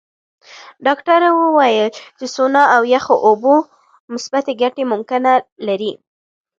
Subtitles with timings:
[0.85, 3.55] ډاکټره وویل چې سونا او یخو اوبو
[4.13, 5.31] مثبتې ګټې ممکنه
[5.67, 5.93] لري.